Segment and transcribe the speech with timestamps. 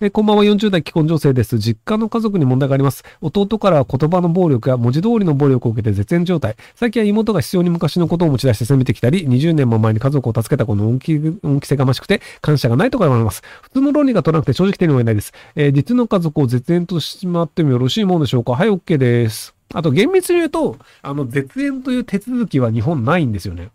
[0.00, 1.58] えこんばんは、40代既婚女性です。
[1.58, 3.02] 実家の家族に問題があります。
[3.20, 6.54] 弟からは言葉の暴力や文字通りの暴力を受けて絶縁状態。
[6.76, 13.42] 最近は妹が必要に昔のことを持ち出して責めてきたり、20年も前に家族を助けた子の恩気恩着せがましくて感謝がないとか言われます。
[13.60, 15.32] 普通の論理が取らなくて正直手に負えないです。
[15.56, 18.52] えー実の家族を絶縁としてしまってもよろしいものでしょうか？
[18.52, 19.52] はい、OK です。
[19.74, 23.70] あと、厳密に言うと、あの、絶縁という手続きは日本ないんですよね。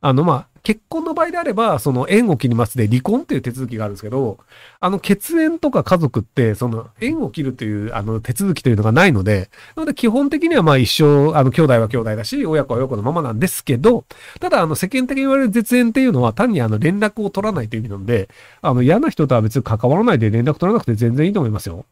[0.00, 4.38] あの、まあ、結婚の場合であれば、その縁を切りますで離婚っていう手続きがあるんですけど、
[4.80, 14.06] あの、血縁とか家族って、その、縁を切るという、あの、手続きというのがないので、なので基本的にはまあ一生、あの、兄弟は兄弟だし、親子は親子のままなんですけど、
[14.40, 18.28] ただ、あの、世間的に言われる絶縁っていうのは単にあの、連絡を取らないという意味なので、
[18.60, 21.84] あの、嫌な人とは別に関わらないで連絡取らなくて全然いいと思いますよ。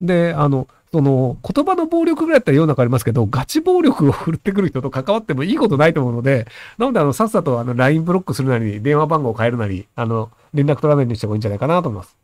[0.00, 6.46] で、あの、その、言葉の暴力ぐらいだったら世の中ありますけど、ガチ暴力を振ってくる人と関わってもいいことないと思うので、
[6.78, 12.16] なので、あの、さっさと、あの、LINE ブロックするなり、電話番号を変えるなり、あの、連絡取らないようにした方がいいんじゃないかなと思います。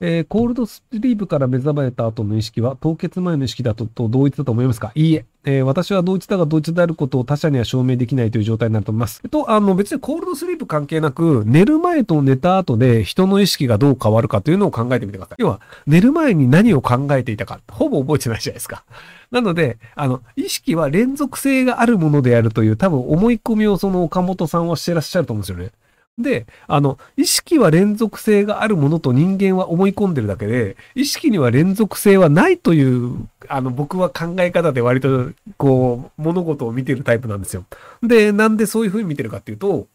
[0.00, 4.90] えーコールドスリープから目覚めた後の意識は、凍結前の意識だとと同一だと思いますか？
[4.94, 9.20] いいええー私は同一だが同一であることを他者には証明できないという状態になると思います。
[9.24, 15.36] えっと、あの、別にコールドスリープ関係なく、寝る前と寝た後で人の意識がどう変わるかというのを考えてみてください。
[15.38, 18.84] 要は、寝る前に何を考えていたか、ほぼ覚えてないじゃないですか。
[19.32, 25.72] なので、あの、意識は連続性があるものであるという多分思い込みをその岡本さんはしてらっしゃると思うんですよね。
[26.18, 37.64] で、あの、意識は連続性があるものと人間は思い込んでるだけで、意識には連続性はないという、あの、僕は考え方で割と、こう、物事を見てるタイプなんですよ。
[38.02, 39.86] で、なんでそういうふうに見てるかっていうと、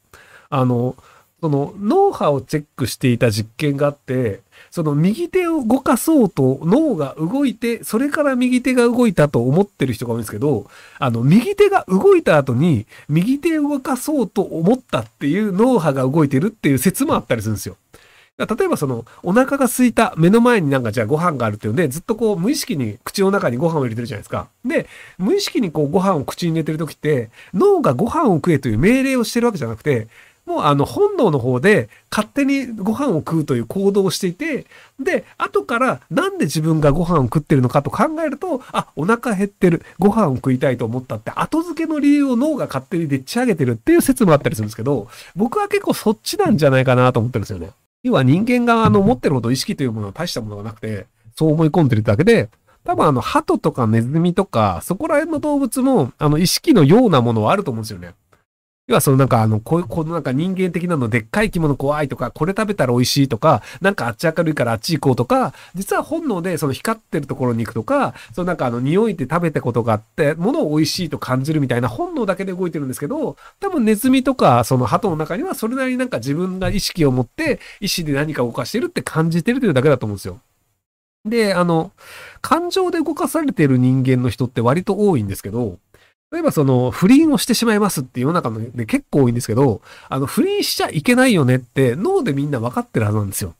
[0.49, 0.95] あの、
[1.39, 17.77] その脳波をチェックしていた実験があって、その右手を動かそうと脳が動いて、それから右手が動いたと思ってる人が多いんですけど、あの、右手が動いた後に、右手を動かそうと思ったっていう脳波が動いてるっていう説もあったりするんですよ。
[18.37, 24.47] 例えばその、お腹が空いた、目の前になんかじゃあご飯があるっていうので、ずっとこう無意識に口の中にご飯を入れてるじゃないですか。
[24.63, 30.07] で、無意識にこうご飯を口に入れてる時って、脳がご飯を食えという命令をしてるわけじゃなくて、
[30.47, 34.65] もうあの本能の方で勝手にご飯を食うという行動をしていて、
[34.97, 47.71] で、後からなんで自分がご飯を食ってるのかと考えると、あ、お腹減ってる、ご飯を食いたいと思ったって後付けの理由を脳が勝手にでっち上げてるっていう説もあったりするんですけど、僕は結構そっちなんじゃないかなと思ってるんですよね。
[48.03, 52.49] 要は人間があの持ってるほど意識というものは大したものがなくて、そう思い込んでるだけで、
[52.85, 58.13] 多分あの、鳩とかネズミとか、そこら辺の動物も、あの、意識のようなものはあると思うんですよね。
[58.87, 80.39] 要はそのなんかあの、こういう、このなんか人間的なのでっかい生き物怖いとか、これ食べたら美味しいとか、なんかあっち明るいからあっち行こうとか、実は本能でその光ってるところに行くとか、そのなんかあの匂いで食べたことがあって、物を美味しいと感じるみたいな本能だけで動いてるんですけど、多分ネズミとかその鳩の中にはそれなりになんか自分が意識を持って意思で何か動かしてるって感じてるというだけだと思うんですよ。
[81.25, 81.91] で、あの、
[82.41, 85.77] 感情で動かされてる人間の人って割と多いんですけど、
[86.31, 93.55] 例えばその不倫をしてしまいますって世の中ので結構多いんですけど、あの不倫しちゃいけないよねって脳でみんな分かってるはずなんですよ。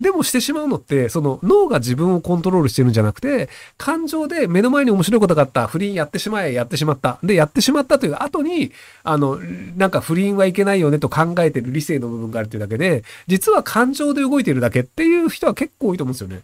[0.00, 7.18] でもしてしまうのって、その脳が自分をコントロールしてるんじゃなくて、感情で目の前に面白いことがあった、不倫やってしまえ、やってしまった。
[7.22, 8.72] で、やってしまったという後に、
[9.04, 9.38] あの、
[9.76, 16.42] なんか不倫はいけないよねと考えてる理性の部分があるというだけで、実は感情で動いてるだけっていう人は結構多いと思うんですよね。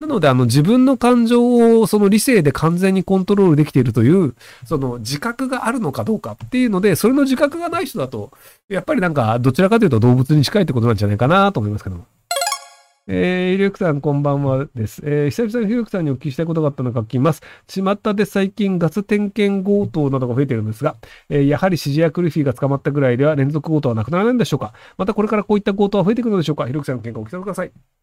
[0.00, 8.30] なので、あの、自分の感情をその理性で完全にコントロールできているという、その自覚があるのかどうかっていうので、それの自覚がない人だと、
[8.68, 12.06] やっぱりなんか、どちらかというと動物に近いってことなんじゃないかなと思いますけども。
[13.08, 15.02] えー、ひろゆきさん、こんばんはです。
[15.04, 17.42] えー、久々にひろゆきさんにお聞きしたいことがあったので書きます。
[17.66, 20.94] 巷で最近ガス点検強盗などが増えているんですが、
[21.28, 27.97] えーやはり指示役ルフィが捕まったぐらいでは連続強盗はなくならないんでしょうかまたこれからこういった強盗は増えていくのでしょうかひろゆきさんの見解をお聞かせください。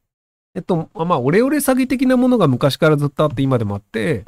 [0.55, 4.23] えっと、まあ、オレオレ詐欺的なものが昔からずっとあって今でもあって、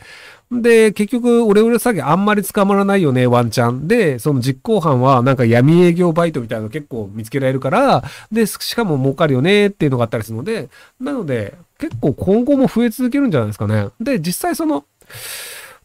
[0.52, 3.88] で、結局、オレオレ詐欺あんまり捕まらないよね、ワンチャン。
[3.88, 10.68] で、その実行犯はなんか闇営業バイトみたいなの結構見つけられるから、で、しかも儲かるよねっていうのがあったりするので、
[11.00, 13.88] なので、結構今後も増え続けるんじゃないですかね。
[14.02, 14.84] で、実際その、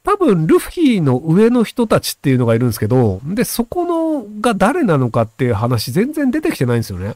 [0.02, 7.14] 多分、ルフィの上の人たちっていうのがいるんですけど、で、そこのが誰なのかっていう話全然出てきてないんですよね。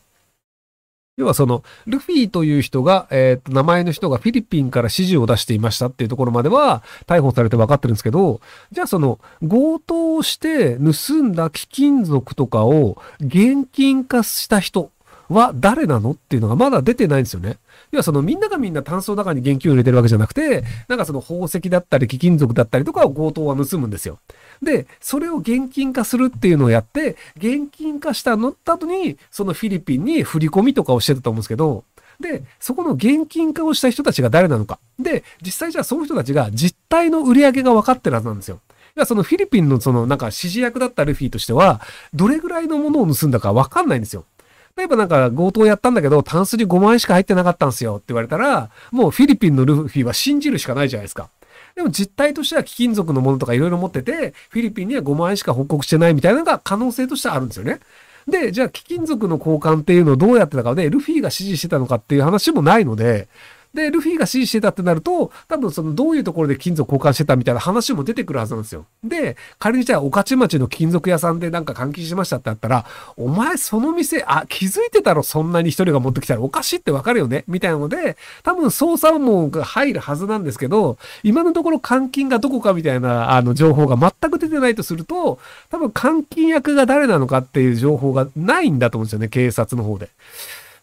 [1.16, 14.90] 要はその、ルフィという人が、えっ、と、名前の人がフィリピンから指示を出していましたっていうところまでは、逮捕されて分かってるんですけど、じゃあその、強盗をして盗んだ貴金属とかを現金化した人
[15.30, 17.56] は誰なのっていうのがまだ出てないんですよね。
[17.92, 24.18] 要はそのみんながみんなタンスの中に現金を入れてるわけじゃなくて、なんかその宝石だったり貴金属だったりとかを強盗は盗むんですよ。
[24.62, 31.84] で、それを現金化するっていうのをやって、現金化したのった後に、そのフィリピンに振り込みとかをしてたと思うんですけど、
[32.20, 34.78] で、そこの現金化をした人たちが誰なのか。
[34.98, 38.60] で、実際じゃあその人たちが実態の売り上げが分かってるはずなんですよ。
[39.04, 41.82] そのフィリピンのそのなんか指示役だったルフィとしては、
[42.14, 44.24] どれぐらいのものを盗んだか分かんないんですよ。
[44.76, 51.30] 例えばなんか強盗やったんだけど、タンスに5万円しか入ってなかったんですよって言われたら、もうフィリピンのルフィは信じるしかないじゃないですか。
[51.74, 57.80] でも実態としては貴金属のものとかいろいろ持ってて、フィリピンには5万円しか報告してないみたいなのが可能性としてはあるんですよね。
[58.28, 63.28] で、じゃあ貴金属の交換っていうのをどうやってたかで、ルフィが指示してたのかっていう話もないので、
[63.76, 68.86] で、ルフィが指示してたってなると、多分そのどういうところで金属交換してたみたいな話も出てくるはずなんですよ。
[69.04, 72.84] で、仮にじゃあ、御徒町の金属屋さんでなんか換金しましたってあったら、
[73.16, 77.44] お前その店、あ、気づいてたろ、そんなに一人が持ってきたらおかしいってわかるよね？
[77.46, 85.38] みたいなので、多分捜査網が入るはずなんですけど、今のところ換金がどこかみたいな、あの、情報が全く出てないとすると、
[85.70, 90.08] 多分換金役が誰なのかっていう情報がないんだと思うんですよね、警察の方で。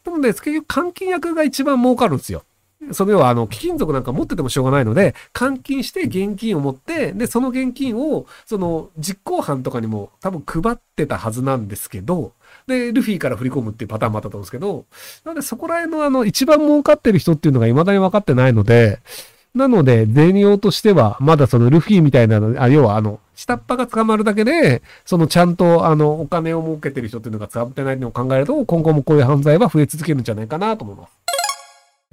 [0.05, 2.43] なので、結局換金役が一番儲かるんですよ。
[2.91, 12.33] それはあの貴金属なんか持っててもしょうがないので、換金して現金を持って、で、その現金を、その実行犯とかにも多分配ってたはずなんですけど、
[12.67, 14.85] で、ルフィから振り込むっていうパターンもあったと思うんですけど、
[15.25, 18.99] なのでそこら辺のあの一番儲かってる人っていうのが未だに分かってないので、
[19.55, 31.22] なので、全容としては、まだそのルフィみたいなの、あ、要はあの、下っ端が捕まるだけで、そのちゃんとあの、お金を儲けてる人っていうのが捕まってないのを考えると、今後もこういう犯罪は増え続けるんじゃないかなと思います。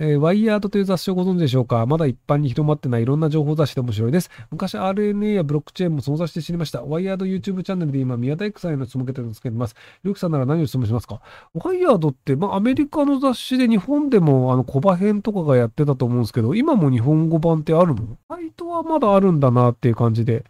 [0.02, 1.85] えー、ワイヤードという雑誌をご存知でしょうか？
[1.85, 4.31] まだ一般に広まってないいろんな情報雑誌で面白いです。
[4.50, 6.82] 昔 RNA やブロックチェーンもその雑誌で知りました。
[6.82, 9.76] ワイヤード YouTube チャンネルで今、宮大工さんへの質問を受けてるんですけどます。
[10.02, 11.20] リュウキさんなら何を質問しますか？
[11.52, 18.17] ワイヤードって、まあ、アメリカの雑誌で日本でも、あの、コバ編とかがやってたと思うんですけど、今も日本語版ってあるの？
[18.31, 20.44] サイトはまだあるんだなっていう感じで。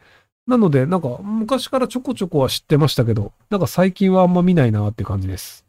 [0.46, 5.64] なので、なんか、昔からちょこちょこは知ってましたけど、なんか最近はあんま見ないなっていう感じです。